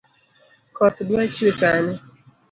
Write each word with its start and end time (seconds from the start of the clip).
Koth 0.75 0.99
dwa 1.09 1.23
chwee 1.33 1.55
sani 1.59 1.93